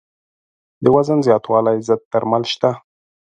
د 0.83 0.85
وزن 0.95 1.19
زیاتوالي 1.27 1.75
ضد 1.87 2.01
درمل 2.11 2.43
شته. 2.53 2.71